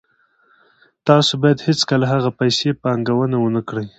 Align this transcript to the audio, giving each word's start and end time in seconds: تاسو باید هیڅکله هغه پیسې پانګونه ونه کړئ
تاسو 1.07 1.31
باید 1.41 1.65
هیڅکله 1.67 2.05
هغه 2.13 2.29
پیسې 2.39 2.69
پانګونه 2.81 3.35
ونه 3.39 3.61
کړئ 3.69 3.87